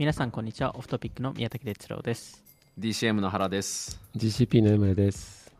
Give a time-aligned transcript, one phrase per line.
[0.00, 2.42] 皆さんこんにちはオフトピックの宮崎哲郎です
[2.78, 4.00] DCM の原です。
[4.16, 5.52] GCP の M です。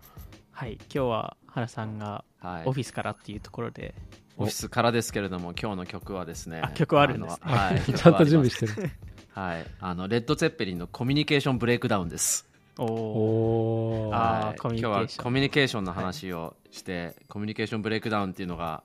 [0.51, 2.63] はい今日は原さんがはい。
[2.65, 3.95] オフィスからっていうところで、
[4.39, 6.63] オフィスからですけれども、今日の曲はですね。
[6.65, 7.81] あ曲はあるんですねはい。
[7.93, 8.91] ちゃんと準備てしてる。
[9.39, 9.67] はい。
[9.79, 12.49] あの、レッド・ツェッペリンのコミュニケーションブレイクダウンです。
[12.79, 14.09] おお。
[14.09, 18.85] はい今日はコミュニケーションの話をして、コミュニケーションブレイクダウンっていうのが、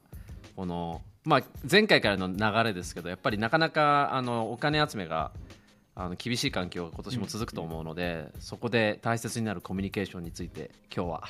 [0.58, 5.32] この、まあ、前回からの流れですけど、やっぱりなかなかあのお金集めが
[5.96, 11.24] あの厳しい環境が今年も続くと思うので、そこで大切になるコミュニケーションについて、今日は。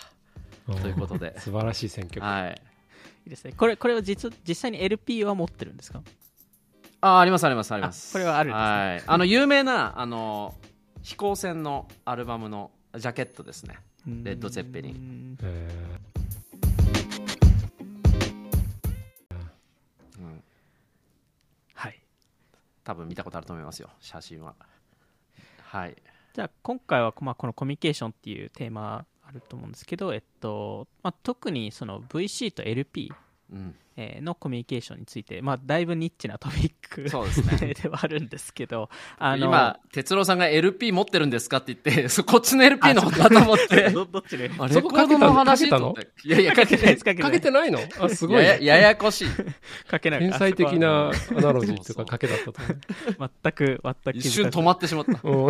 [0.81, 1.37] ということで。
[1.39, 2.23] 素晴らしい選曲。
[2.23, 2.61] はい。
[3.25, 3.53] いいですね。
[3.55, 6.01] これこれは実実際に LP は持ってるんですか？
[7.01, 8.11] あありますありますあります。
[8.11, 8.63] あこれはあるんですね。
[8.63, 9.03] はい。
[9.05, 10.55] あの有名なあの
[11.03, 13.77] 飛行船のアルバムのジャケットですね。
[14.23, 15.37] レッドゼッペリン
[22.85, 24.55] 多分見たことあると思いますよ写真は。
[25.61, 25.95] はい。
[26.33, 33.11] じゃあ今回は、まあ、このコミュニケーションっていうテーマあると思うんですけど、えっとまあ、特にその VC と LP
[33.51, 33.75] うん。
[33.97, 37.73] えーのコミュニケーションについて、まあ、だいぶニッチなトピックそうですね。
[37.81, 43.89] ではあるんですけどあの今哲郎さんが LP 持ってるんですかって言って そこっちの LP の方だと思って。
[43.91, 45.43] どどっちであそこかけたの？
[45.43, 45.95] かけたの？
[46.23, 46.97] いやいやかけてない。
[46.97, 47.79] かけてないーかけてないの？
[47.99, 48.43] あ、すごい。
[48.43, 48.59] ね。
[48.61, 49.27] ややこしい。
[49.89, 52.53] かけない天才的なアナロジーとかかけだったと
[53.17, 53.31] 思う。
[53.43, 55.19] 全く全く一瞬止ままってしまった。
[55.23, 55.49] う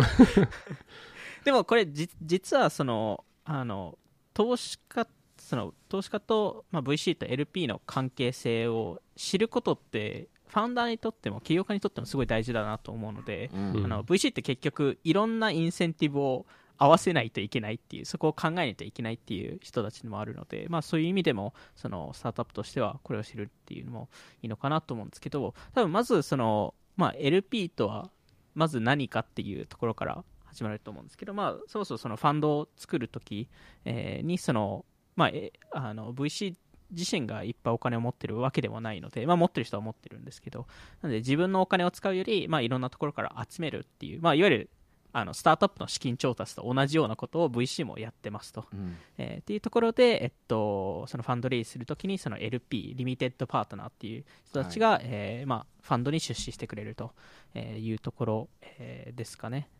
[1.44, 3.98] でもこれじ実はそのあの
[4.34, 5.06] 投資家
[5.38, 13.84] その投資家と、まあ、VC と LP の関係性を知ることってファウンダーにとっても起業家にとってもすごい大事だなと思うので、うん。
[13.84, 16.46] あの VC って結局いろんなインセンティブを
[16.78, 24.08] 合わせないといけないっていうそこを考えないといけないっていう人たちもあるので、まあ、そういう意味でもそのスタートアップとしてはこれを知るっていうのも
[24.42, 28.10] いいのかなと思うんですけど多分まずその、まあ、LP とは
[28.54, 33.48] まず何かっていうところから始まると思うんですけど、まあ、そもそもそのファンドを作るとき、
[33.84, 34.84] えーにその、
[35.14, 36.54] まあ、えあの VC
[36.90, 40.66] 自身がいっぱいお金を持ってるわけでもないので、まあ、持ってる人は持ってるんですけど
[41.02, 44.70] なので自分のお金を使うより、まあ、いろんなところから集めるっていう、まあ、いわゆる
[45.12, 48.66] あのスタートアップの資金調達と同じようなことを VC もやってますと。
[48.70, 57.12] うんえーっていうところで、えっと、そのファンドレイズするときにその LP、リミテッドパートナーっていう人たちが、えーまあ、ファンドに出資してくれると
[57.54, 59.70] えーいうところ、えーですかね。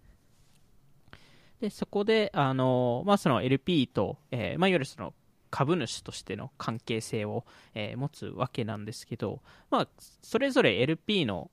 [1.60, 5.12] でそこで、あのまあ、その LP と、えーまあ、いわゆるその
[5.50, 9.40] 株主としての関係性を、えー持つわけなんですけど、
[9.70, 9.88] まあ、
[10.22, 11.50] それぞれ LP の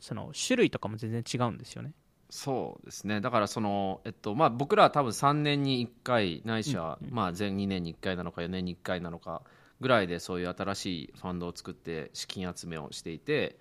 [0.00, 1.92] その種類とかも全然違うんですよね。
[2.28, 9.42] そうですねだからその、えっとまあ、僕らは多分3年に1回ないしは、まあ、全2年に1回なのか4年に1回なのか
[9.80, 13.58] ぐらいでそういう新しいファンドを作って資金集めをしていて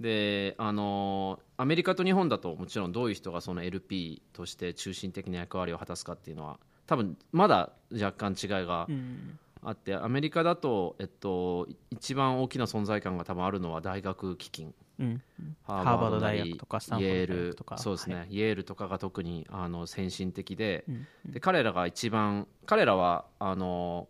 [0.00, 9.38] であのアメリカと日本だともちろんどういう人がその LP として中心的な役割を果たすかっていうのは多分まだ若干違いがうん。
[9.62, 14.72] あってアメリカだと、えっと、一番大きな存在感が多分あるのは大学基金。
[15.00, 15.22] うん。
[15.64, 21.32] ハハーバード大学とかイエールそうですね、はイエールとかが特にあの先進的で,、うん。
[21.32, 24.06] で彼らが一番彼らはあの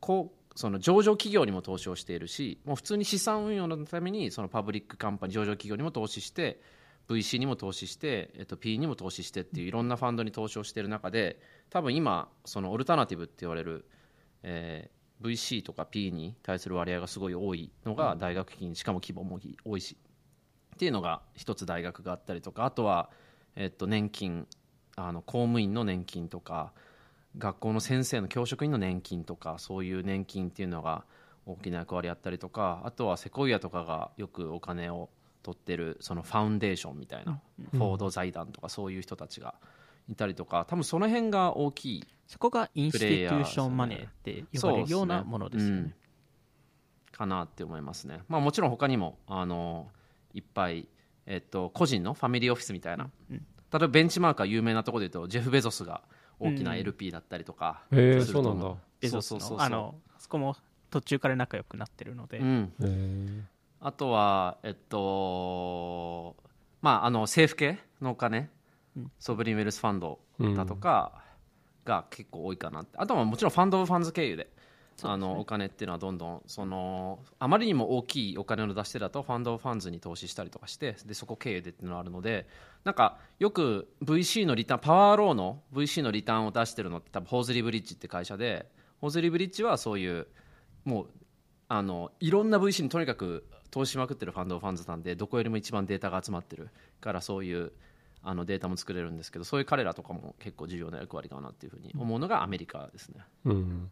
[0.00, 6.60] こうその上場企業にも投資をしているしもう普通に資産運用のためにその public company 上場企業にも投資して
[7.08, 11.38] VC にも投資して、えっと、P にも投資してっていういろんなファンドに投資をしている中で
[11.70, 13.84] 多分今そのオルタナティブって言われる、
[14.42, 19.96] えー VC とか P に対する割合がすごい多いのが大学金しかも規模も多いし
[20.74, 23.10] っていうのが一つ大学があったりとかあとは、
[23.56, 24.46] えっと、年金
[24.96, 26.72] あの公務員の年金とか
[27.38, 31.04] 学校の先生の教職員の年金とかそういう年金っていうのが
[31.46, 35.10] 大きな役割あったりとかあとはセコイアとかがよくお金を
[35.42, 37.38] 取ってるそのファウンデーションみたいな、
[37.72, 39.54] フォード財団とかそういう人たちが
[40.08, 45.80] いたりとか多分その辺が大きいそこがインスティテューションマネーって呼ばれるようなものですよね。
[45.80, 45.94] うん。
[47.12, 48.20] かなって思いますね。
[48.28, 49.88] まあもちろん他にもあの
[50.32, 50.88] いっぱい
[51.26, 53.40] えっと個人のファミリーオフィスみたいな、例え
[53.78, 56.02] ばベンチマークが有名なところで言うとジェフベゾスが
[56.40, 56.78] 大きなうん。
[56.78, 58.80] LP だったりとか、へえ、すると思そうなんだ。
[59.00, 59.48] ベゾスそうそう。
[59.50, 60.56] そうそうのあのそこも
[60.90, 63.46] 途中から仲良くなってるので、うん、
[63.80, 66.36] あとはえっと
[66.82, 68.50] まああの政府系のお金、
[69.18, 70.20] sovereign wealth fund
[70.56, 71.22] だとか
[71.84, 72.96] が結構多いかなって。
[72.98, 74.48] あとはもちろん fund of funds 経由で
[75.02, 82.46] あのお金っていうのはどんどんそのあまりにも大きいお金の出し手だと fund of funds に投資したりとかしてでそこ経由でっていうのがあるので
[82.84, 88.70] なんかよく VC のリターン power law の VC のリターンを出してるのって多分 Horsley Bridge って会社で
[89.00, 90.28] Horsley Bridge はそういう
[90.84, 91.06] もう
[91.68, 96.68] あのいろんな VC にとにかく投資しまくってる fund of funds なんでどこよりも一番データが集まってる
[97.00, 97.72] からそういう
[98.24, 103.20] あのデータも作れるんですけどそういう彼らとかも結構重要な役割かなっていうふうに思うのがアメリカですね。
[103.44, 103.90] うん。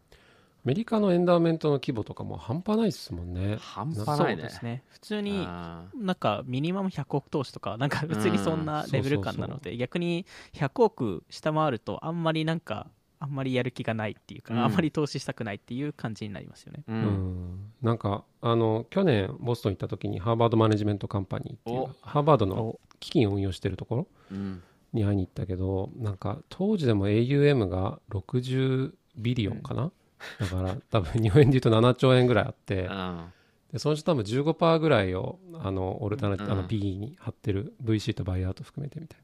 [0.65, 3.57] アメリカの endowment の規模とかも半端ないですもんね。
[3.59, 4.43] 半端そうないね。
[4.43, 4.83] ですね。
[4.87, 12.87] 普通にあなんかミニマム100億投資とかなんか普通にそんなレベル感なので逆に100億下回るとあんまりなんか
[13.19, 14.63] あんまりやる気がないっていうか、うん。
[14.63, 16.83] あんまり投資したくないっていう感じになりますよね。
[16.89, 17.73] ーううんん。
[17.81, 21.89] なんかあの去年ボストン行った時にハーバードマネジメントカンパニーっていうお。
[22.01, 24.63] ハーバードのお基金を運用してるところうん。
[24.93, 29.91] に会いに行ったけどなんか当時でも AUM が60ビリオンかな、
[30.39, 33.25] だから 多分日本円で言うと7兆円ぐらいあってうん
[33.71, 36.51] でそのうち多分15%ぐらいをあのオルタナティうん。
[36.51, 39.19] あの PE に貼ってる VC とバイアウト含めてみたい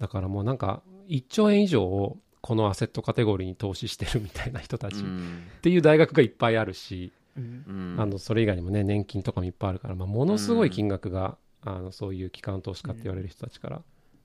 [0.00, 0.06] な。
[0.06, 5.44] だからもうなんか1兆円以上をこのアセットカテゴリーに投資してるみたいな人たちっうん。
[5.62, 7.64] ていう大学がいっぱいあるし、うん。
[7.68, 8.00] うん。
[8.00, 13.82] あのそれ以外にもね年金とかもいっぱいあるから、まあ、ものすごい金額が、あのそういう機関投資家って言われる人たちから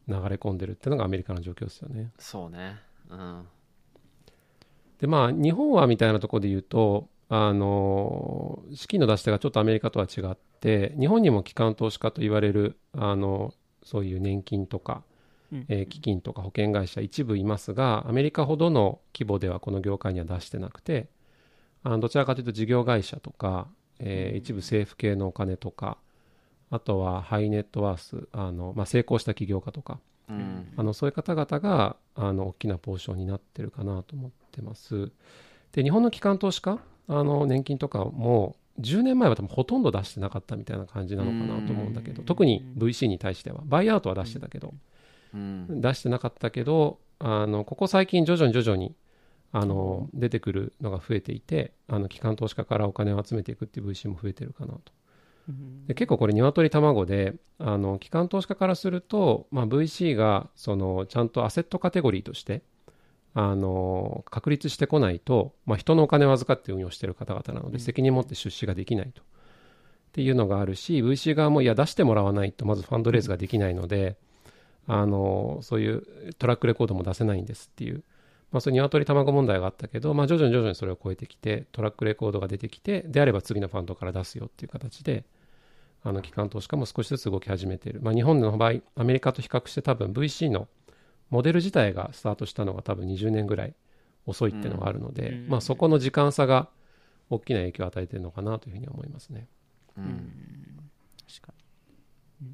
[0.08, 2.12] 流れ込んでるっていうのがアメリカの状況ですよね。
[2.20, 2.80] そうね。
[3.10, 3.48] うん。
[5.00, 13.54] でまあ日本はみたいなところで言うとあの資金の出し手がちょっとアメリカとは違って日本にも機関投資家と言われるあの
[13.84, 15.04] そういう年金とか、
[15.52, 15.68] うん。
[15.70, 21.10] えー基金とか保険会社一部いますがアメリカほどの規模ではこの業界には出してなくて
[21.84, 23.68] あのどちらかというと事業会社とか、
[24.00, 25.98] えー一部政府系のお金とか
[26.72, 30.00] あとはハイネットワースあの、まあ、成功した起業家とか。
[30.30, 30.72] うん。
[30.78, 35.12] あのそういう方々があの大きなポーションになってるかなと思ってます。
[35.72, 42.26] で日本の機関投資家あの年金とかも10年前は多分ほとんど出してなかったみたいな感じなのかなと思うんだけどうん。
[42.26, 43.62] 特に VC に対しては。
[43.66, 44.74] バイアウトは出してたけど。
[45.34, 45.82] うん。
[45.82, 48.96] 出してなかったけどあのここ最近徐々に徐々に
[49.52, 54.94] あの出てくるのが増えていてあの機関投資家からお金を集めていくっていう VC も増えてるかなと。
[55.50, 55.86] うん。
[55.88, 62.62] で結構これ鶏卵であの機関投資家からすると、まあ、VC がそのちゃんとアセットカテゴリーとして
[63.34, 69.22] あの確立してこないと、まあ、人のお金を預かって運用している方々なので責任を持って出資ができないと。
[69.22, 74.18] っていうのがあるし VC 側もいや出してもらわないとまずファンドレイズができないので
[74.88, 78.04] あのそういうトラックレコードも出せないんですっていう、
[78.52, 85.26] まあ、そういう鶏卵問題があったけど、まあ、徐々に徐々にそれを超えてきてトラックレコードが出てきてであれば次のファンドから出すよっていう形で
[86.04, 90.68] あの機関投資家も少しずつ動き始めている、まあ、日本の場合アメリカと比較して多分 VC の
[91.30, 93.76] モデル自体がスタートしたのが多分20年ぐらい
[94.26, 95.50] 遅いっていうのがあるので、うん。
[95.50, 96.70] まあ、そこの時間差が
[97.30, 99.48] 大きな影響を与えているのかなというふうには思いますね。
[99.98, 100.08] ううん。
[100.08, 100.92] ん
[101.28, 101.54] 確か
[102.42, 102.48] に、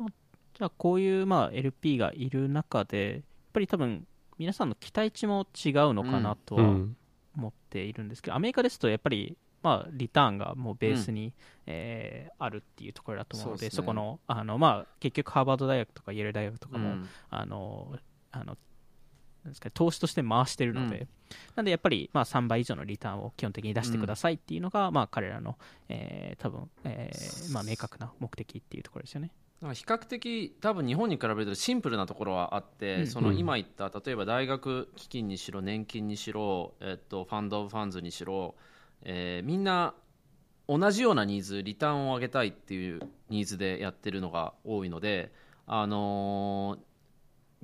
[0.00, 0.06] うん。
[0.06, 3.22] じゃあこういうまあ LP がいる中でやっ
[3.52, 4.06] ぱり多分
[4.38, 6.96] 皆さんの期待値も違うのかなとはうん。
[7.36, 11.32] 思っているんですけど、アメリカですとやっぱりまあリターンがもうベースに、
[11.66, 13.70] えーあるっていうところだと思うのでね。
[13.70, 17.08] そこのあの、まあ、結局ハーバード大学とかイェール大学とかも、うん。
[17.30, 17.98] あの
[18.32, 18.56] あの
[19.44, 21.08] ですかね投資として回してるので、うん。
[21.56, 25.58] なんでやっぱりまあ3倍以上のリターンを基本的に出してくださいっていうのが、まあ彼らの、
[25.88, 29.30] えー多分、えーまあ、明確な目的っていうところですよね。
[29.60, 33.06] 比較的多分日本に比べるとシンプルなところはあって、うん。
[33.06, 38.54] その今言った例えば大学基金にしろ年金にしろ、えっと、ファンド・オブ・ファンズにしろ、
[39.02, 39.94] えーみんな
[40.68, 45.32] 同じようなニーズリターンを上げたいっていうニーズでやってるのが多いので、
[45.66, 46.90] あのー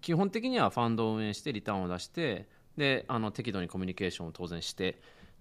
[0.02, 2.46] 基本的にはファンドを運営してリターンを出して
[2.76, 4.94] であの適度にコミュニケーションを当然してっ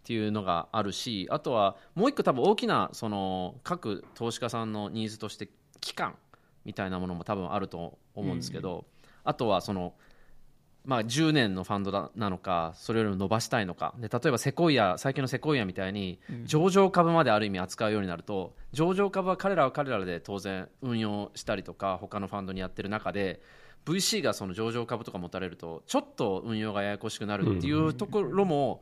[0.06, 5.50] ていうのがあるしあとはもう一個多分大きなその各投資家さんのニーズとして
[5.82, 6.16] 期間
[6.66, 8.86] みたいなものも多分あると思うんですけど、
[9.24, 9.94] あとはその、
[10.86, 13.94] まあ、10年のファンドだなのかそれよりも伸ばしたいのか。
[13.98, 23.42] で例えばセコイア最近のセコイアみたいに上場株まである意味扱うようになると上場株は彼らは彼らで当然運用したりとか他のファンドにやってる中で
[23.86, 28.82] VC がその上場株とか持たれるとちょっと運用がややこしくなるっていうところも、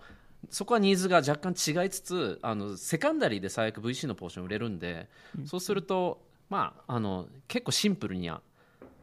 [0.50, 5.10] そこはニーズが若干違いつつあのセカンダリーで最悪 VC のポーション売れるんで、
[5.45, 8.41] そうすると、まあ、あの結構シンプルにや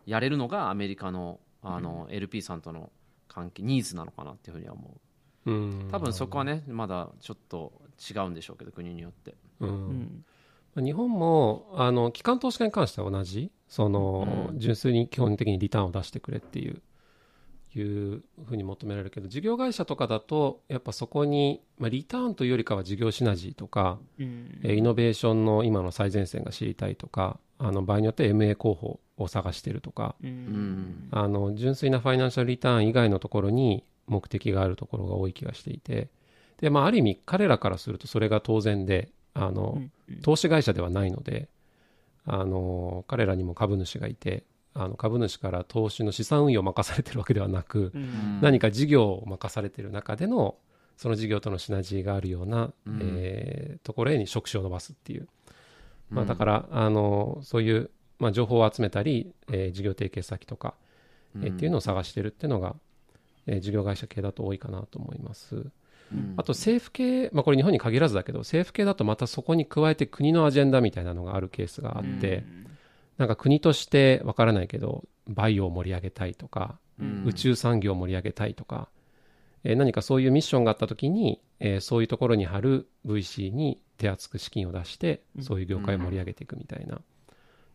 [0.06, 2.90] やれるのがアメリカのあの、LP さんとの
[3.28, 5.00] 関係ニーズなのかなっていうふうには思
[5.46, 5.50] う。
[5.50, 5.88] うん。
[5.90, 9.34] 多分そこはねまだちょっと違うんでしょうけど国によって。
[9.60, 10.24] うん。
[10.76, 10.84] うん。
[10.84, 13.50] 日本もあの機関投資家に関しては同じ。
[13.68, 14.58] その、うん。
[14.58, 16.82] 純粋に基本的にリターンを出してくれっていう
[17.72, 24.60] いうふうに求められるけど事業会社とかだとやっぱそこに、まあ、リターンというよりかは事業シナジーとか、うん。
[24.64, 30.32] えーイノベーションの今の最前線が知りたいとかあの場合によって MA 候補を探してるとかううん。
[30.32, 36.08] んあの純粋なファイナンシャルリターン以外のところに目的があるところが多い気がしていて
[36.60, 41.48] で、まあ、ある意味彼らからするとそれが当然であの、うん投資会社ではないので
[42.26, 44.42] あの彼らにも株主がいて
[44.74, 48.40] あの株主から投資の資産運用を任されてるわけではなく、うん。
[48.40, 50.56] 何か事業を任されてる中での
[50.96, 53.00] その事業とのシナジーがあるような、うん。
[53.02, 55.28] えーところに触手を伸ばすっていう、
[56.10, 60.74] まあ、うんだからあのそういう、まあ、情報を集めたり、えー事業提携先とか、
[61.42, 62.76] えーっていうのを探してるっていうのが、
[63.46, 65.66] えー事業会社系だと多いかなと思います。
[66.12, 66.34] うん。
[66.36, 72.44] あと政府系、まあ、これ日本に限らずだけど政府系だとまたそこに加えて国のアジェンダみたいなのがあるケースがあって、
[73.18, 77.24] なんか国としてわからないけどバイオを盛り上げたいとか、うん。
[77.26, 78.88] 宇宙産業を盛り上げたいとか、
[79.64, 85.42] えー何かそういうミッションがあった時に、えーそういうところに貼る VC に手厚く資金を出してうん。
[85.44, 87.00] そういう業界を盛り上げていくみたいな、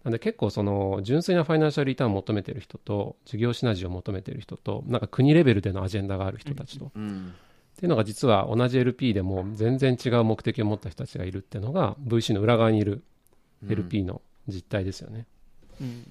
[0.04, 7.34] なんで結構その純粋なファイナンシャルリターンを求めてる人と事業シナジーを求めてる人となんか国レベルでのアジェンダがある人たちと、うん。
[7.76, 13.04] っていうのが実は同じ LP でも全然違う目的を持った人たちがいるっていうのが VC の裏側にいる
[13.68, 15.28] LP の実態ですよね。
[15.82, 16.04] うん。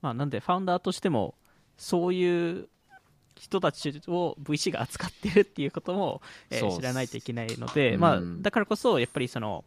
[0.00, 1.34] まあ、なんでファウンダーとしても
[1.76, 2.68] そういう
[3.40, 8.00] 人たちを VC が扱ってるっていうことも、えー知らないといけないので、うん。
[8.00, 9.64] まあ、だからこそやっぱりその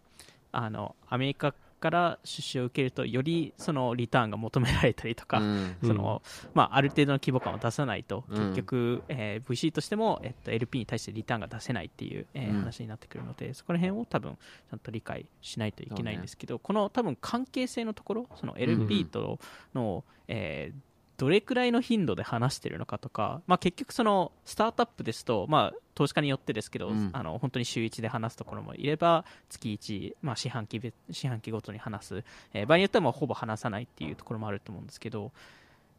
[0.51, 5.75] あのアメリカから出資を受けるとよりそのリターンが求められたりとか、うん。
[5.84, 6.22] その
[6.54, 8.50] まあ、ある程度の規模感を出さないと、うん。
[8.50, 12.60] 結局、えー VC としても、えっと、LP に対してリターンが出せないっていう、えーうん。
[12.60, 19.40] 話になってくるので、そこら辺を多分ちゃんと理解しないといけないんですけど、この多分関係性のところ、その LP と
[19.74, 20.91] の、えー
[21.22, 27.12] どれくらいの頻度で話してるのかとか、まあ、結局そのスタートアップですと、まあ、投資家によってですけど、うん。
[27.13, 32.24] あの本当に週1で話すところもいれば月1、まあ、四半期べ四半期ごとに話す、
[32.56, 35.32] えー場合によってはもうほぼ話さないっていうところもあると思うんですけど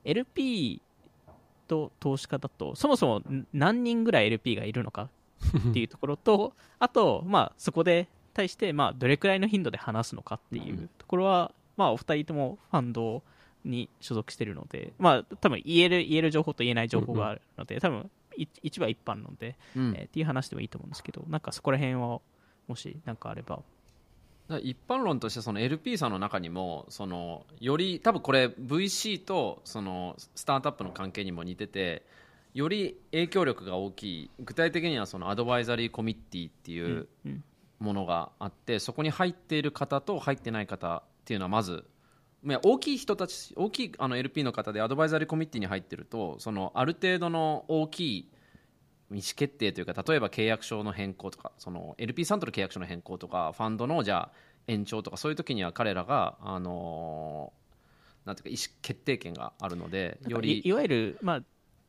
[0.05, 0.83] LP
[1.69, 5.09] と投資家だとそもそもん何人ぐらい LP がいるのか
[5.71, 13.23] っていうところと あと、まあ、そこで対して、まあ、どれくらいの頻度で話すのかっていうところは、まあ、お二人ともファンド
[13.65, 19.95] に所属しているので、まあ、多分言える言える情報と言えない情報があるので、多分い一は一般論で、うん。
[19.97, 22.21] えーっていう話でもいいと思うんですけどなんかそこら辺は
[22.69, 23.63] もし何かあれば。
[24.61, 32.05] 一般論としてその LP さんの中にもそのより多分これ VC とそのスタートアップの関係にも似てて
[32.53, 37.45] より影響力が大きい具体的にはそのアドバイザリーコミッティっていううん。
[37.83, 41.85] ものがあってそこに入っている方と入ってない方っていうのはまず
[42.45, 48.29] 大きい人たち大きいあの LP の方でアドバイザリーコミッティに入ってるとそのある程度の大きい
[49.11, 54.31] 意思決定というか例えば契約書の変更とかその LP さんとの契約書の変更とかファンドのじゃあ
[54.67, 57.53] 延長とかそういう時には彼らがあの
[58.25, 61.43] なんていうか意思決定権があるのでよいいりわゆる、まあ、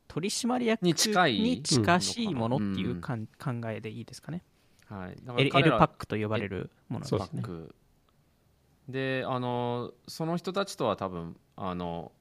[0.07, 3.27] 取締役に近いに近しいものっていうんうかん。
[3.27, 4.43] 考えでいいですかね、
[4.87, 5.15] はい。
[5.23, 7.41] だから L, パックと呼ばれるものですね
[8.89, 12.11] であのその人たちとは多分あの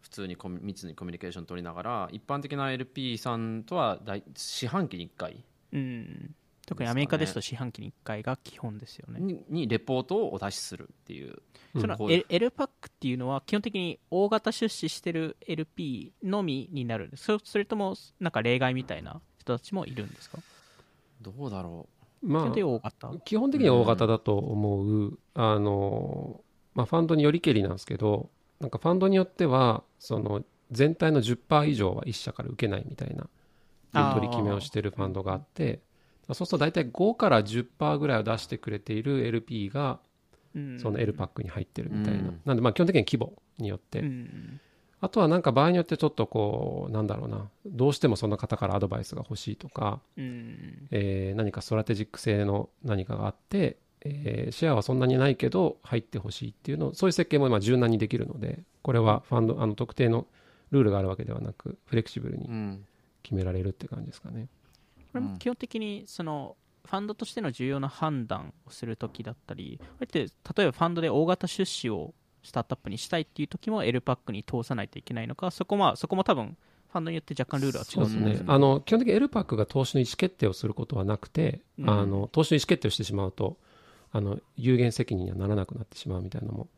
[0.00, 5.44] 普通にコミ密にコミュニケーション取りながら一般的な LP さんとは大四半期に1回。
[5.72, 6.34] うん、
[6.66, 11.42] 特にアメリカですと四半期に1回が基本ですよね、ににレポートをお出しするっていう、
[11.74, 12.16] うんそのこういう。
[12.18, 17.24] L, L パックっていうのは基本的に大型出資してる LP のみになるんです。
[17.24, 20.38] そそれともなんか例外みたいな人たちもいるんですか？
[21.20, 21.86] どうだろ
[22.22, 26.40] ま基本的に大型あ、基本的には大型だと思う、あの
[26.74, 35.80] まあ、ファンドによりけりなんですけどなんかファンドによってはその全体の10%以上は1社から受けないみたいな取り決めをしてるファンドがあって
[36.32, 39.98] そうすると大体5から10%ぐらいを出してくれている LP が
[40.54, 40.80] うん。
[40.80, 42.40] その L パックに入ってるみたいな、うん。
[42.44, 44.60] なんでまあ基本的に規模によって、うん
[45.02, 47.48] あとはなんか場合によってちょっとこうなんだろうな。
[47.66, 50.88] どうしてもその方からアドバイスが欲しいとか、うん。
[50.90, 60.26] えー何かストラテジック性の何かがあって、えーシェアはそんなにないけど入ってほしいっていうのそういう設計も今柔軟にできるのでこれはファンドあの特定の
[60.70, 62.86] ルールがあるわけではなくフレキシブルう、にうん。
[63.22, 64.48] 決められるって感じですかね。
[65.12, 76.56] これも基本的にそのファンドとしての重要な判断をするときだったり、こうやって例えばファンドで大型出資をスタートアップにしたいっていう時も L パックに通さないといけないのか、そこ,、まあ、そこも多分
[76.92, 81.90] ファンドによって若干ルールは違そううですね、うんあの基本的に L パックが投資の意思決定をすることはなくて、うん。
[81.90, 83.56] あの投資の意思決定をしてしまうと
[84.12, 86.68] あの有限責任にはならなくなってしまうみたいなのも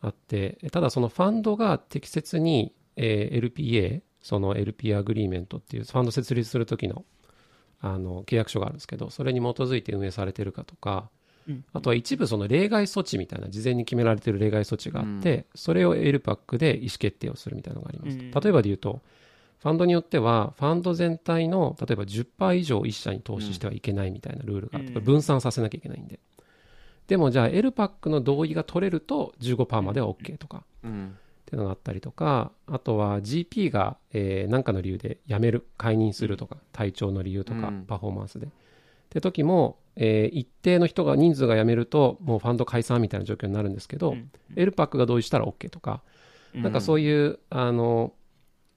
[0.00, 7.04] あってただそのファンドが適切に、えー LPA その LP アグリーメントっていうファンド設立する時の
[7.80, 11.19] あの契約書があるんですけどそれに基づいて運営されてるかとかうん
[11.72, 18.30] あとは一部その例外措置みたいな事前に決められている例外措置があって、それを L パックで意思決定をするみたいなのがあります、うん。
[18.30, 19.00] 例えばで言うと
[19.60, 26.18] ファンドによってはファンド全体の例えば10%以上1社に投資してはいけないみたいなルールがあって、分散させなきゃいけないんで。
[27.06, 31.16] でもじゃあ L パックの同意が取れると15%までは OK とか、うん。
[31.40, 37.84] っていうのがあったりとかあとは GP が何、えー、かの理由で辞める解任するとか体調の理由とか、うん。
[37.86, 38.46] パフォーマンスで。
[38.46, 38.50] っ
[39.10, 44.30] て時も、えー一定の人が人数が辞めるともうファンド解散みたいな状況になるんですけど、うん。
[44.56, 46.02] エルパックが同意したら OK とか、
[46.54, 48.12] なんかそういうあの、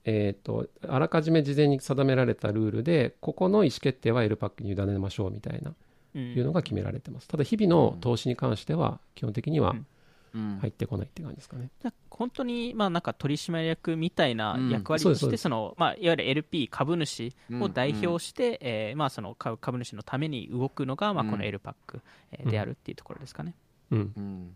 [0.06, 5.74] えー、とあらかじめ事前に定められたルールでここの意思決定はエルパックに委ねましょうみたいな
[6.16, 6.34] うん。
[6.34, 7.28] いうのが決められてます。
[7.28, 9.88] ただ日々の投資に関しては基本的にはうん
[10.34, 23.56] 入ってこないって感じですかね、じゃあ本当にまあなんか取締役みたいな役割としてうんそのまあいわゆる LP 株主を代表してえーまあその株株主のために動くのがまあこの L パックえーであるっていうところですかね。
[23.92, 24.14] うん。
[24.16, 24.56] うん。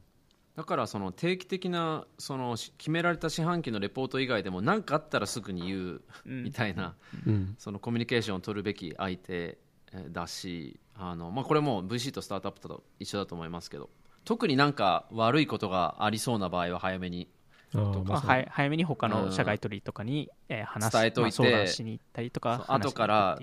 [0.55, 6.43] だからその定期的なそのし決められた四半期のレポート以外でも何かあったらすぐに言ううん。
[6.43, 6.96] みたいな、
[7.27, 7.55] うん。
[7.60, 9.57] そのコミュニケーションを取るべき相手
[9.93, 13.89] えーだしあの、まあ、これも VC とスタートアップと一緒だと思いますけど
[14.27, 17.29] 特になんか悪いことがありそうな場合は早めに。
[17.74, 21.41] まあはい早めに他の社外取りとかにえー話す伝えといて。
[21.41, 23.39] まあ相談しに行ったりとか後から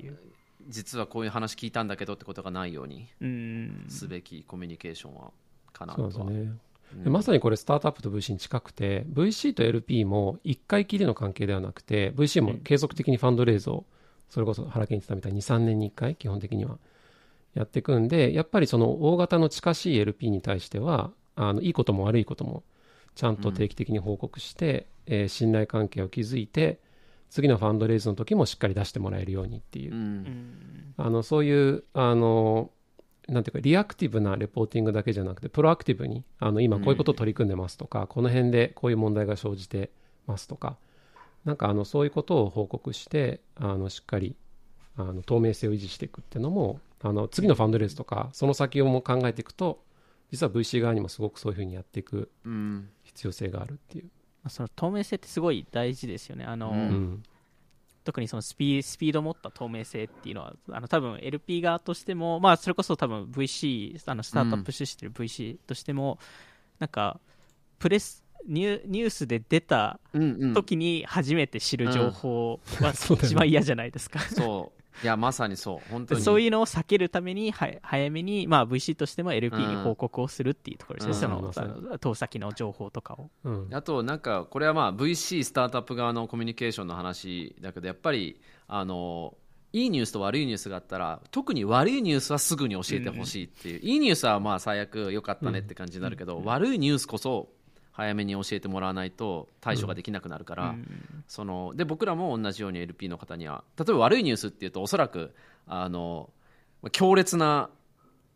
[0.69, 3.87] 実はこういう話聞いたんだけどってことがないようにうん。
[3.89, 5.31] すべきコミュニケーションは
[5.73, 6.25] かなそうですね。
[6.25, 7.05] うん。
[7.05, 13.87] でまさにこれスタートアップと VC に近くて VC と LP も1回きりの関係ではなくて VC も継続的にファンドレイズを
[14.29, 16.79] それこそ原健一さんみたいに23年に1回基本的には
[17.55, 22.63] やっていくんでやっぱりその大型の近しい LP に対してはあのいいことも悪いことも
[23.15, 26.81] ちゃんと定期的に報告して、えー信頼関係を築いて
[27.31, 29.93] 次のファンドレイズの時もしっかり出してもらえるようにっていう。
[29.93, 30.03] う、うん。
[30.23, 32.71] んあのそういうあの
[33.29, 39.91] なんていうかリアクティブなレポーティングだけじゃなくてプロアクティブにあの今こういうことを取り組んでますとか、この辺でこういう問題が生じて
[40.27, 40.77] ますとか
[41.45, 44.37] なんかあのそういうことを報告してあのしっかり
[44.97, 49.85] あの透明性を維持していくっていうのもあの次のファンドレースとかその先をも考えていくと
[50.31, 52.89] 実は VC 側にもすごくそういうふうにやっていくうん。
[53.03, 54.11] 必要性があるっていう、ま
[54.47, 56.45] あその透明性ってすごい大事ですよね。
[56.45, 56.77] あのうん。
[56.77, 57.23] うん
[58.05, 66.19] 特にそのスピスピードを持った透明性っていうのはあの多分 LP 側としても、まあ、それこそ多分 VC あのスタートアップ主してる VC としても、
[66.79, 67.19] なんか
[67.79, 70.53] プレスニュニュースで出たうんうん。
[70.53, 74.21] 時に初めて知る情報は 一番嫌じゃないですか。
[74.21, 75.91] そういやまさにそう。
[75.91, 76.21] 本当に。
[76.21, 79.83] そういうのを避けるためには早めに、まあ、VC としても LP にうん。
[79.83, 81.53] 報告をするっていうところですね、うん。
[81.53, 83.31] その投先の情報とかを。
[83.45, 83.69] うん。
[83.73, 89.37] あとなんかこれはまあ VC スタートアップ側のコミュニケーションの話だけどやっぱりあの
[89.73, 97.49] いいニュースと悪いニュースがあったら特に悪いニュースはすぐに教えてほしいっていう、いいニュースはまあ最悪良かったねって感じになるけど、悪いニュースこそ
[97.97, 101.25] 早めに教えてもらわないと対処ができなくなるから、うん。
[101.29, 105.33] そので僕らも同じように LP の方には例えば悪いニュースっていうとおそらく
[105.67, 106.29] あの
[106.91, 107.71] 強烈な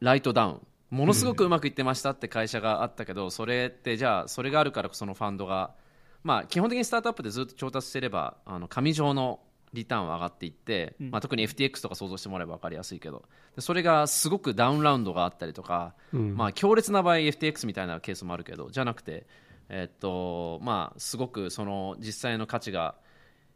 [0.00, 5.74] ライトダウンものすごくうまくいってましたって会社があったけど、それってじゃあそれがあるからそのファンドが、
[6.22, 9.40] まあ、基本的にスタートアップでずっと調達してればあの紙状の
[9.74, 11.10] リターンは上がっていって、うん。
[11.10, 16.36] まあ、特に FTX とか想像してもらえば分かりやすいけどでそれがすごくダウンラウンドがあったりとか、うん。
[16.36, 19.26] まあ、強烈な場合 FTX みたいなケースもあるけどじゃなくて、
[19.68, 22.94] えっとまあ、すごくその実際の価値が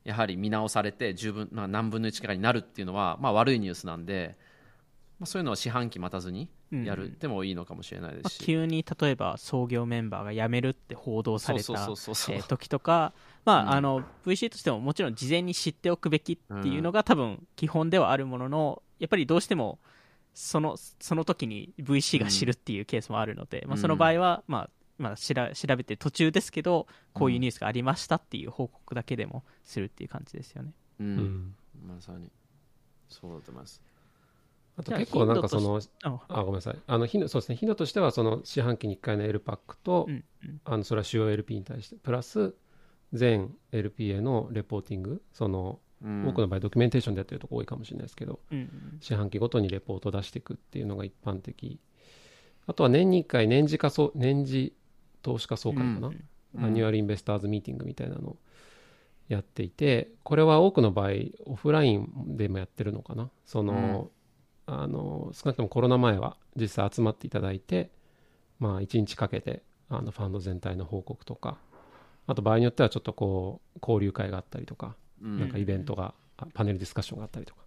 [0.05, 4.37] やはり見直されて十分、まあ、何分の1かになるっていうのは、まあ、悪いニュースなんで、
[5.19, 11.89] まあ、そういうのは四半期待たずにやるってもいいのかもしれないでまあすし、急に例えば創業メンバーが辞めるって報道された
[12.49, 13.13] 時とか、
[13.45, 13.71] まあうん。
[13.71, 19.79] あの VC としてももちろん事前に知っておくべきっていうのが多分基本ではあるもののやっぱりどうしても
[20.35, 30.73] そのその時に VC が知るっていうケースもあるので、まあ、その場合は、まあまあ、しら調べて途中ですけどこういうニュースがありましたっていう報告だけでもするっていう感じですよね。
[31.01, 31.07] うん。
[31.07, 31.55] うん。
[31.89, 32.31] まさに。
[33.09, 33.83] そうだと思います。
[34.77, 36.79] あと結構なんかそのああごめんなさい。
[36.87, 37.57] あの頻度そうですね。
[37.57, 40.61] 頻度としてはその四半期に1回の L パックと、うんうん。
[40.65, 42.55] あのそれは主要 LP に対してプラス
[43.13, 46.27] 全 LP へのレポーティングその、うん。
[46.27, 48.99] 多くの場合ドキュメンテーションでやってるとこ多いかもしれないですけどうんうん。
[49.01, 51.79] 四半期ごとにレポートを出していくっていうのが一般的。
[52.67, 54.73] あとは年に1回年次仮想年次
[55.23, 56.25] 投資家総会かな、うん
[56.61, 58.37] annual investors meeting みたいなのを
[59.27, 61.13] やっていてこれは多くの場合
[61.47, 63.31] オフラインでもやってるのかな？
[63.47, 64.11] その、
[64.67, 67.91] あの少なくともコロナ前は実際集まっていただいて
[68.59, 71.57] まあ1日かけてあのファンド全体の報告とか
[72.27, 75.41] あと場合によってはちょっとこう交流会があったりとか、うん。
[75.41, 77.63] なんかイベントがあパネルディスカッションがあったりとか、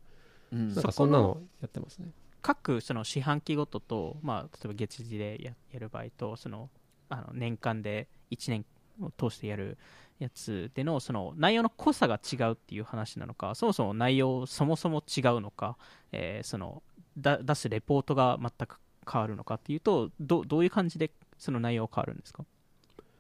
[0.54, 0.74] うん。
[0.74, 2.10] なんかそんなのやってますね。
[2.42, 6.70] 各その四半期ごとと、まあ、例えば月次でややる場合とその
[7.10, 8.66] あの年間で1年
[9.02, 9.78] を通してやる
[10.20, 15.78] やつでのその内容の濃さが違うっていう話なのかそもそも内容そもそも違うのか、
[16.12, 16.84] えーその
[17.18, 18.78] 出すレポートが全く
[19.10, 22.44] 変わるのかっていうとどどういう感じでその内容変わるんですか？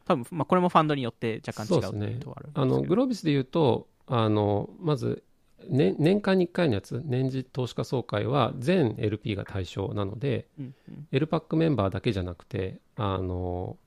[0.05, 2.61] 多分、まあ、これもファンドによって若干違うっていうとあるんですけど。
[2.61, 5.23] あのグロービスで言うとあのまず、
[5.69, 11.07] ね、年間に1回のやつ年次投資家総会は全 LP が対象なのでうんうん。
[11.11, 13.77] LPAC メンバーだけじゃなくてあの、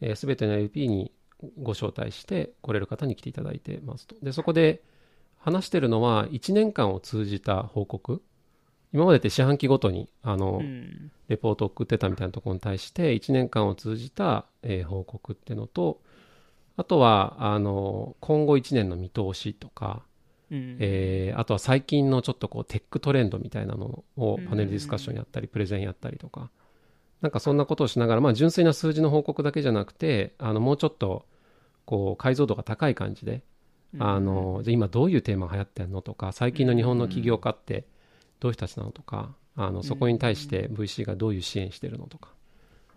[0.00, 1.12] えー、全ての LP に
[1.62, 4.14] ご招待して来れる方に来ていただいてますと。
[4.22, 4.82] でそこで
[5.38, 8.22] 話してるのは1年間を通じた報告。
[8.92, 11.10] 今までって四半期ごとにあの、うん。
[11.28, 16.00] レポートを送ってたみたいなところに対して1年間を通じた、えー報告ってのと
[16.76, 20.02] あとはあの今後1年の見通しとか、
[20.50, 20.76] うん。
[20.80, 24.46] えーあとは最近のちょっとこうテックトレンドみたいなのをうん。
[24.46, 26.50] パネルディスカッションやったりプレゼンやったりとか。
[27.20, 31.26] なんかそんなことをしながら、まあ、純粋な数字の報告だけじゃなくてあのもうちょっと
[31.84, 33.42] こう解像度が高い感じで
[33.98, 37.84] あのじゃあ今どういうテーマが流行ってんのとか最近の日本の起業家って
[38.38, 42.30] どういう人たちなのとかあのそこに対して VC がどういう支援してるのとか。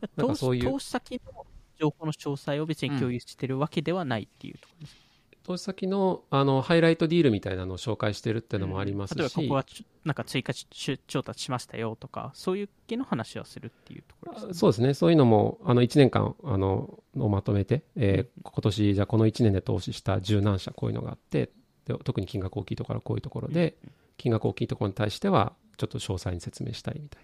[0.01, 1.45] なんか投そういう資投資先の
[1.79, 4.97] 情報の詳細を別に共有してるわけではないっていうところです、
[5.43, 10.67] 投資先のあのハイライトディールみたいなのを紹介してるっていうのもありますし、例えばここはちょなんか追加し
[11.07, 14.93] 調達しましたよとかそういう系の話はするっていうところです、ね、そうですね。
[14.93, 21.49] そういうのもあの1年間あのをまとめて、えー今年じゃあこの1年で投資した十何社こういうのがあって
[21.85, 23.75] で特に金額大きいところはこういうところで、
[24.17, 27.23] 金額大きいところに対してはちょっと詳細に説明したいみたい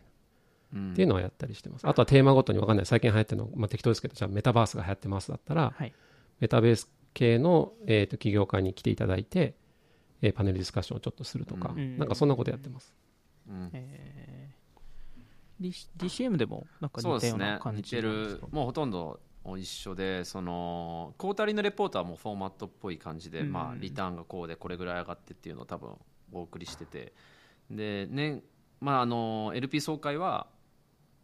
[0.74, 0.80] な。
[0.82, 0.92] うん。
[0.94, 1.88] っていうのはやったりしてます。
[1.88, 2.86] あとはテーマごとに分かんない。
[2.86, 5.94] 最近流行ってるの、まあ、適当ですけど、じゃあメタバースが流行ってますだったら、はい。
[6.40, 9.56] メタベース系の、えー、と起業家に来ていただいて、
[10.22, 11.98] えーパネルディスカッションをちょっとするとか、うん。
[11.98, 12.94] なんかそんなことやってます。
[13.50, 13.70] うん。
[13.74, 15.74] えー。
[15.98, 18.42] DCM でもなんかそうです似たようなね似感じてる。
[18.52, 19.20] もうほとんど
[19.58, 23.52] 一緒でそのクォータリーのレポートはもうフォーマットっぽい感じで、うん。
[23.52, 25.92] まあ、リターンがこうでこれぐらい上がってっていうのを多分
[26.32, 27.14] お送りしてて。
[27.72, 28.42] で、ね
[28.80, 30.48] まあ、あの LP 総会は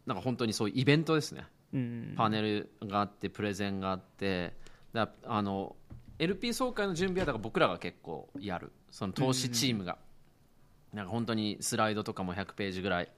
[0.06, 1.46] なんか本当にそういうイベントですね。
[1.72, 2.14] うん。
[2.16, 4.54] パネルがあってプレゼンがあって
[4.96, 5.76] だあの
[6.18, 8.72] LP 総会の準備はだから僕らが結構やる。
[8.90, 9.98] その投資チームが、
[10.92, 13.12] なんか本当にスライドとかも100ページぐらい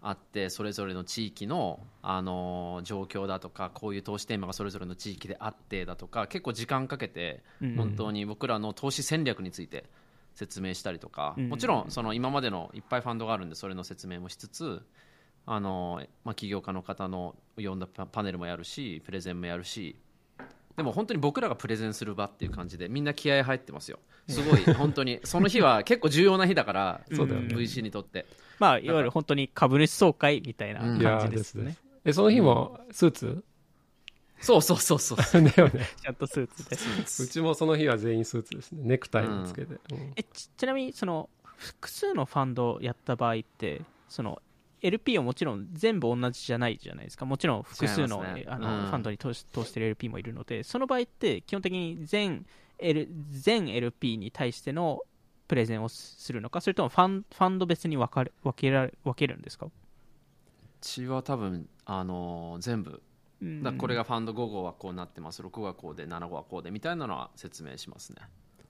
[0.00, 9.84] あってそれぞれの地域の、あの状況だとかこういう投資テーマがそれぞれの地域であってだとか結構時間かけてうん本当に僕らの投資戦略について
[10.34, 11.48] 説明したりとか、うん。
[11.48, 14.86] もちろんその今までのいっぱいファンドがあるんでそれの説明もしつつ
[15.46, 19.96] あの、まあ、起業家の方の呼んだパパネルもやるしプレゼンもやるし
[20.76, 23.98] でも本当に僕らがプレゼンする場っていう感じでみんな気合入ってますよ。
[24.28, 25.20] すごい本当に。
[25.24, 28.26] その日は結構重要な日だからそうだよね VC にとって。
[28.58, 31.00] まあいわゆる本当に株主総会みたいなうん。
[31.00, 33.44] 感じですね、え、その日もスーツ、
[34.40, 35.18] そうそうそうそう。
[35.32, 35.86] だよね。
[36.02, 37.24] ちゃんとスーツで。
[37.24, 38.82] うちもその日は全員スーツですね。
[38.84, 39.74] ネクタイもつけて。
[39.74, 40.12] うん。
[40.16, 44.42] えちちなみにその複数のファンドやった場合ってその
[44.82, 47.24] LP はもちろん全部同じじゃないじゃないですか。
[47.24, 48.44] もちろん複数の,、ね。
[48.46, 48.86] あのうん。
[48.86, 52.46] ファンドに投資投してる LP もいるのでその場合って基本的に全,、
[52.78, 55.00] L、全 LP に対しての
[55.48, 59.70] プレゼンをするのかそれともファンファンド別に分かれ分けられ分けるんですか、う
[60.80, 63.02] ちは多分あの全部。
[63.42, 63.62] うん。
[63.62, 65.42] だこれがファンド5号はこうなってます。
[65.42, 68.16] 6号はこうで7号はこうでみたいなのは説明しますね。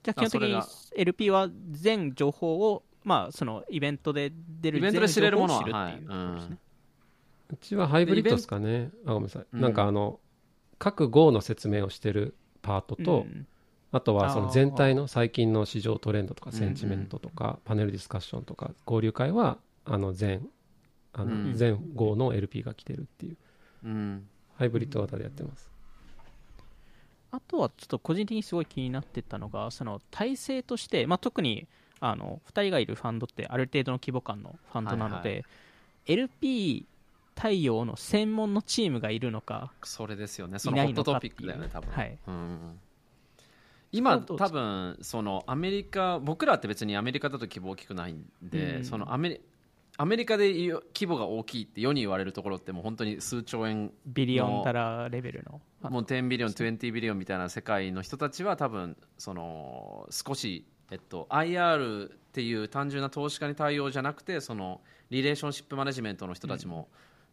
[0.03, 0.65] じゃあ基本的にあ
[0.95, 4.31] LP は全情報をまあそのイベントで
[4.61, 6.57] 出るイベントで知れるものは全情報を知るっていうところですね。
[7.49, 8.91] うちはハイブリッドですかね。
[9.05, 9.45] あ、ごめんなさい。
[9.51, 9.61] うん。
[9.61, 10.19] なんかあの、
[10.79, 13.47] 各号の説明をしてるパートと、うん。
[13.91, 20.45] あとはその全体の最近の市場トレンドとかセンチメントとかパネルディスカッションとか交流会はあの全
[21.13, 21.53] あのうん。
[21.55, 23.37] 全号の LP が来てるっていう。
[23.85, 24.27] うん。
[24.57, 25.71] ハイブリッド型でやってます。
[27.31, 31.67] あとはちょっと個人的にすごい気になってたのがその体制として、まあ、特に
[31.99, 35.43] あの2人がいるファンドってある程度の規模感のファンドなので、はいは
[36.07, 36.85] LP
[37.35, 40.57] 対応の専門のチームがいるのかそれですよね。
[40.57, 42.17] そのホットトピックだよね多分、はい。
[42.27, 42.79] うん
[43.91, 48.85] 今多分そのアメリカ僕らって別にアメリカだと規模大きくないんで、うん。
[48.85, 49.41] そのアメリ
[49.99, 55.59] アメリカで規模が大きいって世に言われるところってもう本当に数兆円 billion dol lar レベルの。
[55.81, 66.87] あもう10 billion、20 billion みたいな世界の人たちは多分その少し、えっと、IR っていう単純な投資家に対応じゃなくてその relationship management の人たちも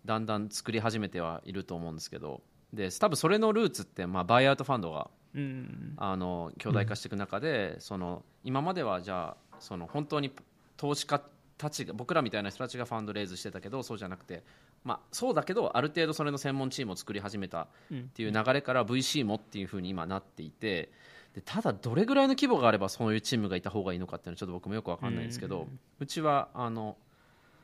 [0.05, 2.43] だんだん作り始めてはいると思うんですけど。
[2.75, 10.33] で多分それのルーツって、まあ、バイアウトファンドがうんあの巨大化していく中で、その今まではじゃあその本当に
[10.77, 11.21] 投資家
[11.57, 14.43] たちが僕らみたいな人たちがファンドレイズしてたけどそうじゃなくて、
[14.85, 20.91] まあ、そうだけどある程度それの専門チームを作り始めたうんっていう流れから VC もっていうふうに今なっていて
[21.35, 25.67] でただどれぐらいの規模があればそういうチームがいた方がいいのかっていうのはちょっと僕もよく分かんないんですけど、
[25.99, 26.97] うちはあの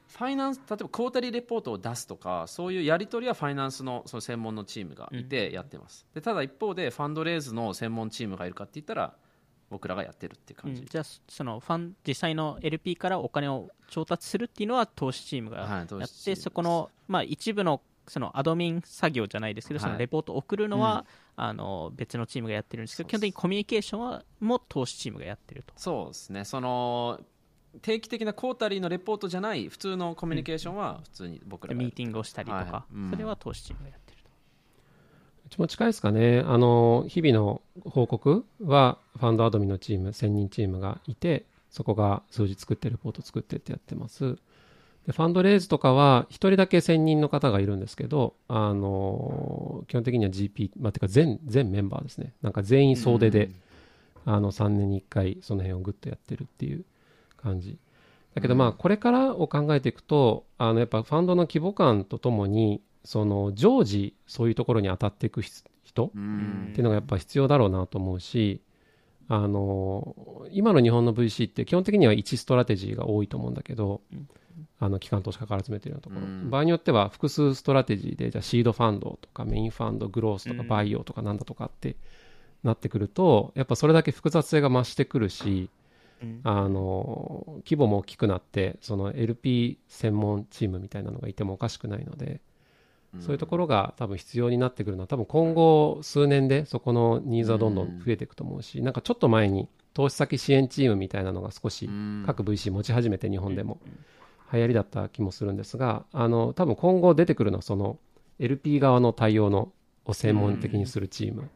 [0.09, 9.15] ファイナンス例えばクォータリーレポートを出すとかそういうやり取りはファイナンスのその専門のチームがいてやってます、でただ一方でファンドレイズの専門チームがいるかって言ったら
[9.71, 10.89] 僕らがやってるっていう感じ、うん。
[10.89, 16.25] じゃあそのファン実際の LP からお金を調達するっていうのは投資チームがやっ資チームです。
[16.25, 19.89] てそこの、まあ、一部のそのアドミン作業じゃないですけど、はい。
[19.91, 21.07] そのレポートを送るのは、
[21.43, 25.73] あの別のチームがやってるんですけど基本的にコミュニケーションはも投資チームがやってると。
[25.75, 26.45] そうですね。
[26.45, 27.19] その
[27.81, 32.95] 定期的なクォータリーのレポートじゃない普通のコミュニケーションは普通に僕らがミーティングをしたりとか、はい。
[32.95, 33.11] うん。
[33.11, 34.31] それは投資チームがやってると。
[35.47, 36.41] うちも近いですかね。
[36.41, 44.37] あの、日々の報告は、ファンドアドミのチーム、1000人チームがいて、そこが数字作って、レポート作ってってやってます。
[45.07, 52.35] で、ファンドレイズとかは、一人だけ1000人の方がいるんですけど、あの、基本的には GP、まあ、てか全、全メンバーですね。
[52.43, 53.51] なんか全員総出で、
[54.25, 56.85] あの、3年に1回、その辺をグッとやってるっていう
[57.37, 57.79] 感じ。
[58.35, 68.61] だけどまあ、これからを考えていくと、あの、やっぱファンドの規模感とともに、その、常時、そういうところに当たっていく人うんっていうのがやっぱ必要だろうなと思うし、
[69.29, 74.01] あの、今の日本の VC って基本的には1 strategy が多いと思うんだけど、
[74.81, 76.23] あの、機関投資家から集めてるようなところ。
[76.23, 76.51] うん。
[76.51, 80.69] 場合によっては複数 strategy で、じゃあシードファンドとかメインファンド、グロースとかうん。
[80.69, 81.97] バイオとかなんだとかって
[82.65, 85.69] なってくると、やっぱそれだけ複雑性が増してくるし、
[86.23, 86.41] うん。
[86.45, 92.41] あの規模も大きくなってその LP 専門チームみたいなのがいてもおかしくないので、
[93.19, 102.23] そういうところが多分必要になってくるのは多分今後数年でそこのニーズはどんどん増えていくと思うし、なんかちょっと前に投資先支援チームみたいなのが少しうん。
[102.25, 103.79] 各 VC 持ち始めて日本でも
[104.53, 107.99] 流行りだった気もするんですがあの多分今後出てくるのはその
[108.39, 109.73] LP 側の対応の
[110.07, 111.43] を専門的にするチーム。
[111.43, 111.47] っ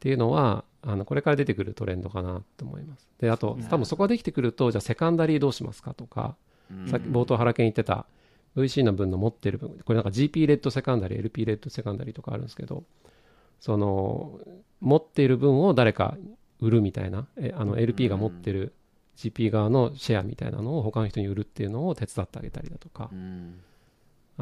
[0.00, 3.06] ていうのはあのこれから出てくるトレンドかなと思います。
[3.18, 6.36] であと多分そこができてくるとじゃあセカンダリーどうしますかとか
[6.70, 6.88] うん。
[6.88, 8.06] さっき冒頭原健言ってた
[8.56, 12.84] VC の分の持ってる分これなんか GP レッドセカンダリー LP レッドセカンダリーとかあるんですけど
[13.60, 14.40] その
[14.80, 16.16] 持っている分を誰か
[16.60, 18.72] 売るみたいなえあの LP が持ってる
[19.20, 23.60] GP 側のシェアみたいなのを他の人に売るっていうのを手伝ってあげたりだとかうん。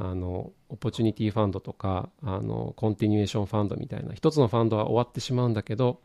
[0.01, 6.01] あの opportunity fund とかあの continuation fund みたいな一つのファンドは終わってしまうんだけど、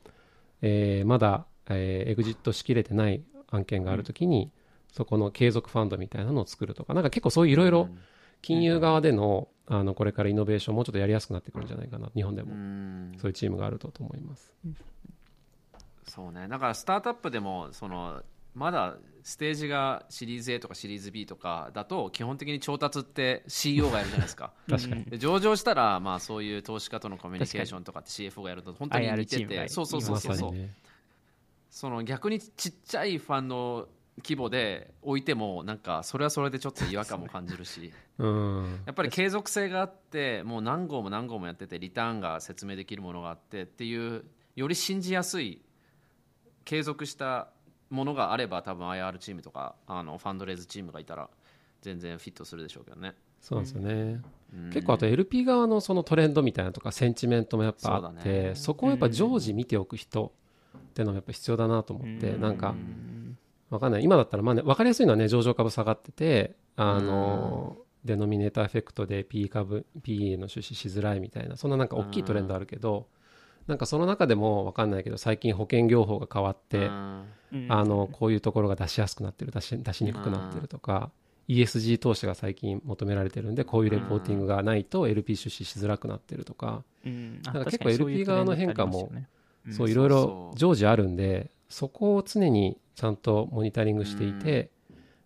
[0.63, 4.51] えーまだ、えーエグジットしきれてない案件があるときに、
[4.91, 7.89] そこの継続ファンドみたいなのを作るとかなんか結構そういういろいろ
[8.41, 13.11] 金融側でのあのこれからイノベーションもうちょっとやりやすくなってくるんじゃないかな日本でうもん。
[13.17, 14.53] そういうチームがあるとと思います。
[16.07, 16.47] そうね。
[16.47, 18.23] だからスタートアップでもその
[18.55, 24.53] まだステージがシリーズ A とかシリーズ B とかだと基本的に調達って CEO がやるじゃないですか。
[24.69, 30.51] 確か上場したらまあそういう投資家とのコミュニケーションとかって CFO がやると本当に似ててそうそうそうまそう。
[30.51, 30.73] ね。
[31.69, 33.87] その逆にちっちゃいファンの
[34.17, 37.93] 規模で置いてもなんかそれはそれでちょっと違和感も感じるし。
[38.19, 38.81] うん。
[38.85, 45.61] やっぱり継続性があってもう何号も何号もやっててリターンが説明できるものがあってっていうより信じやすい
[46.65, 47.52] 継続した
[47.93, 51.29] ものがあれば多分 IR チームとかあのファンドレイズチームがいたら
[51.81, 53.13] 全然フィットするでしょうけどね。
[53.39, 54.21] そうですよね、
[54.53, 54.69] うん。
[54.71, 58.55] 結構あと LP 側のそのトレンドみたいなのとかセンチメントもやっぱあってね。
[58.55, 60.33] そこをやっぱ常時見ておく人
[60.77, 62.41] っていうのもやっぱ必要だなと思って、うん。
[62.41, 62.73] なんか
[63.69, 64.03] わかんない。
[64.03, 73.07] 今だったらまあ、ね、分かりやすいのはね上場株下がっててあのデノミネーターエフェクトで P 株 PE の出資しづらいみたいなそんななんか大きいトレンドあるけど
[73.67, 77.23] なんかその中でも分かんないけど最近保険業法が変わって、あ
[77.85, 81.11] のこういうところが出しやすくなってる出し出しにくくなってるとか
[81.47, 89.11] ESG 投資が最近求められてるんでこういうレポーティングがないと LP 出資しづらくなってるとかなんか結構 LP 側の変化も
[89.71, 94.71] そういろいろ常時あるんでそこを常にちゃんとモニタリングしていて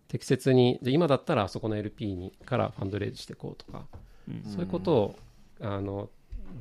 [0.08, 3.84] 適切にじゃあ今だったらあそこの LP にからファンドレイズしていこうとか
[4.28, 4.50] うん。
[4.50, 5.18] そういうことを
[5.60, 6.08] あの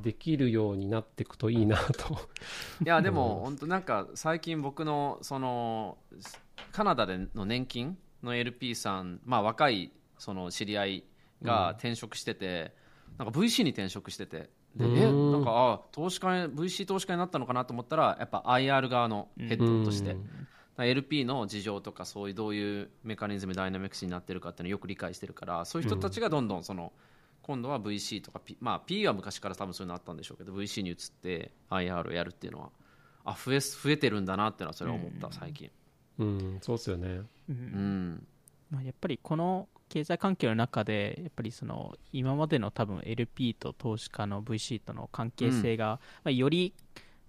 [0.02, 2.18] できるようになっていくといいなと。
[2.84, 5.98] いやでも本当なんか最近僕のその
[6.72, 11.04] カナダでの年金の LP さん、まあ、若いその知り合い
[11.42, 12.74] が転職してて、
[13.18, 14.50] なんか VC に転職してて。
[14.76, 14.98] でうん。
[14.98, 20.16] えなんかあ投資家に VC 投資家になったのかなと思ったらやっぱ IR 側のヘッドとして、
[20.78, 26.94] LP の事情とかそういうどういうメカニズムダイナミクスになってるかっていうのをよく理解してるからそういう人たちがどんどんその、
[27.48, 32.70] 今度は VC とか、P まあ、P は昔から多分そういうのあったんでしょうけど VC に移って IR をやるっていうのは
[33.24, 35.72] あ増え増えてるんだなっていうのはそれは思った、最近、
[36.20, 37.08] うんそうっすよね。
[37.08, 37.26] うん。
[37.50, 38.28] うん。
[38.70, 46.74] まあ、やっぱりこの経済環境の中でやっぱりその今までの多分 LP と投資家の VC との関係性が、まあ、より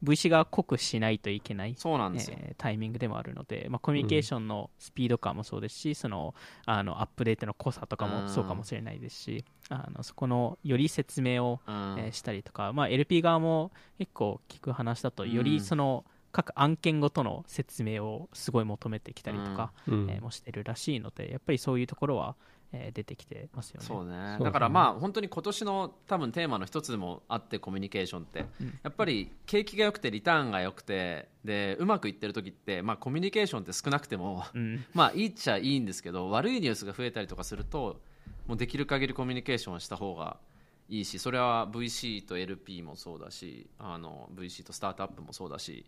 [0.03, 6.35] VC が濃くしないといけないそうなんですよ、えータイミングでもあるので、まあ、コミュニケーションのスピード感もそうですし、その
[6.67, 11.75] あのアップデートの濃さとかもそうかもしれないですし、あのそこのより説明を、うん。
[11.99, 15.45] えーしたりとか、まあ、LP 側も結構聞く話だと、ようん。
[15.45, 20.11] りその各案件ごとの説明をすごい求めてきたりとか、うん。
[20.11, 22.37] えーもしてるらしいので、やっぱりそういうところは、
[22.73, 23.87] えー出てきてますよね。
[23.87, 24.39] そうね。
[24.41, 28.79] だからまあ本当に今年の多分テーマの一つでもあってコミュニケーションって、うん。
[28.83, 34.85] やっぱり景気が良くてリターンが良くてでうまくいってる時って、まあ、コミュニケーションって少なくてもうん。
[34.95, 38.01] まあいいっちゃいいんですけど悪いニュースが増えたりとかすると
[38.49, 40.39] もうできる限りコミュニケーションはした方が
[40.89, 45.87] いいしそれは VC と LP もそうだしあの VC とスタートアップもそうだし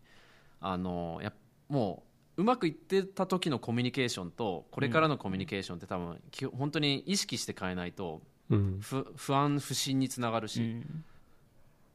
[0.60, 1.34] あのやっ
[1.68, 2.04] も
[2.36, 8.20] ううまくいってた時のコミュニケーションとこれからのコミュニケーションって多分き本当に意識して変えないと
[8.50, 8.78] うん。
[8.80, 11.04] 不不安不信につながるし、っうん。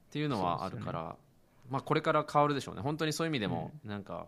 [0.09, 1.15] ていうのはあるから、
[1.69, 2.81] まあ、これから変わるでしょうね。
[2.81, 4.27] 本当にそういう意味でも、なんか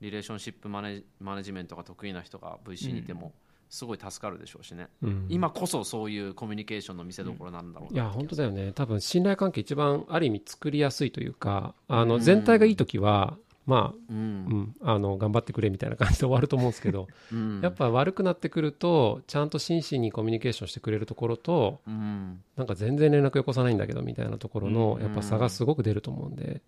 [0.00, 3.32] リレーションシップマネマネジメントが得意な人が VC にいても
[3.74, 5.26] すごい助かるでしょうしね、うん。
[5.28, 8.70] 今こそそういうコミュニケーションの見せ所なんだろうないや本当だよね。
[8.72, 12.08] 多分信頼関係一番ある意味作りやすいというかあうん。
[12.08, 17.60] の全体がいい時はまあううんん、あの頑張ってくれみたいな感じで終わると思うんですけど、 うん。
[17.62, 22.42] やっぱ悪くなってくるとちゃんと真摯にコミュニケーションしてくれるところとうん。
[22.56, 25.02] なんか全然連絡よこさないんだけどみたいなところのうん。
[25.02, 26.62] やっぱ差がすごく出ると思うんで、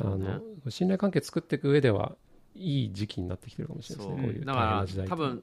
[0.00, 0.38] うね。
[0.64, 2.14] の信頼関係作っていく上では
[2.54, 4.22] いい時期になってきてるかもしれないですね。
[4.22, 5.42] こういう大変だからな時代多分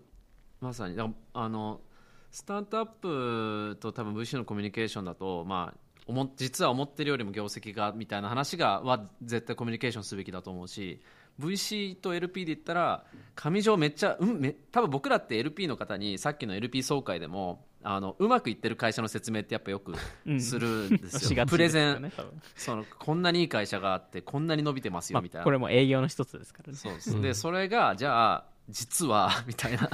[0.61, 0.95] まさに。
[1.33, 1.81] あの
[2.29, 11.01] スタートアップと多分 VC のコミュニケーションだと、まあ、思っ実は思ってるよりも業績がみたいな話がは絶対コミュニケーションすべきだと思うし
[11.39, 13.03] VC と LP で言ったら
[13.35, 19.93] 上条めっちゃ、うん、め多分僕らって LP の方にさっきの LP 総会でもあのうまくいってる会社の説明ってやっぱよく
[20.25, 20.39] うん。
[20.39, 22.11] するんですよ、 しがちプレゼンね
[22.55, 26.77] そのこんなにいい会社があってこんなに伸びてますよまみたいな、あこれも営業の一つですからね。
[26.77, 27.21] そうです、うん。
[27.21, 29.89] でそれがじゃあ実は みたいな。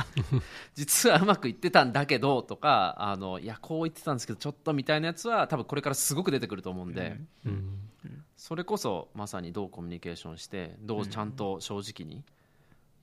[0.75, 7.89] 実はうまくいってたんだけどとかあのいやこう言ってたんですけどちょっとみたいなやつは多分これからすごく出てくると思うんで、うん。
[8.05, 8.25] うん。
[8.35, 12.23] それこそまさにどうコミュニケーションしてどうちゃんと正直に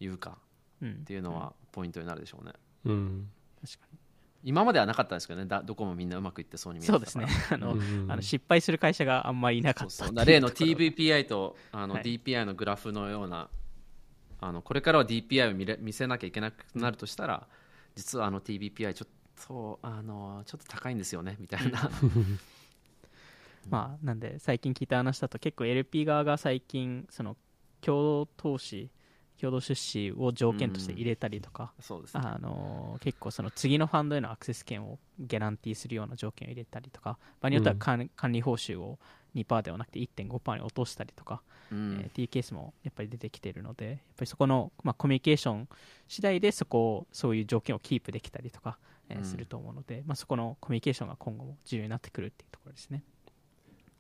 [0.00, 0.38] 言うか
[0.81, 0.92] うん。
[0.92, 2.53] っていうのはポイントになるでしょうね。
[2.85, 3.31] うん。
[3.61, 3.98] 確かに。
[4.44, 7.44] 今まではなかったんですけどねだどこもみんなうまくいってそうに見えてそうですたからね。
[7.50, 8.12] あの、うん。
[8.12, 12.03] あの失敗する会社があんまりいなかった例の TVPI とあのはい。
[12.03, 13.48] DPI のグラフのような、
[14.44, 17.46] あのこれからは DPI を見れ見せなきゃいけなくなるとしたら
[17.94, 21.90] 実はあの TVPI ちょっとあのちょっと高いんですよねみたいな。
[23.70, 27.37] まあなんで最近聞いた話だと結構 LP 側が最近その
[27.80, 28.90] 共同投資
[29.40, 38.98] 共同出資を条件として入れたりとか、そうあの結構その次のファンドへのアクセス権をギャランティーするような条件を入れたりとか場合によっては管,、管理報酬を
[39.35, 41.42] 2%ではなくて1.5%に落としたりとか、
[41.73, 41.99] うん。
[42.01, 45.68] えーっていうケースもやっぱり出てきているのでやっぱりそこの、まあ、コミュニケーション
[46.09, 49.25] 次第でそこをそういう条件をキープできたりとか、えーうん。
[49.25, 53.03] すると思うので、まあ、そこのコミュニケーションが今後も重要になってくるっていうところですね。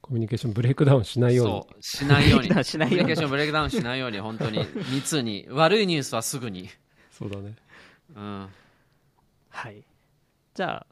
[0.00, 1.52] コミュニケーションブレイクダウンしないように。
[1.52, 2.48] そうしないように。
[2.64, 3.04] しないように。
[3.04, 4.58] コミュニケーションブレイクダウンしないように本当に
[4.92, 6.68] 密に悪いニュースはすぐに、
[7.10, 7.56] そうだね。
[8.14, 8.48] うん、
[9.48, 9.82] はい、
[10.52, 10.86] じゃあ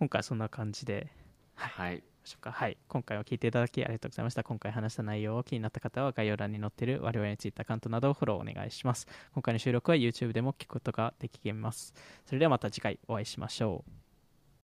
[0.00, 1.12] 今回はそんな感じで。
[1.54, 2.50] はいましょうか。
[2.50, 2.76] はい。
[2.88, 4.42] 今回は聞いていただきありがとうございました。
[4.42, 9.06] 今回話した内容を気になった方は概要欄に載っている我々についたアカウントなどをフォローお願いします。
[9.32, 11.94] 今回の収録は YouTube でも聞くことができます。
[12.24, 14.05] それではまた次回お会いしましょう。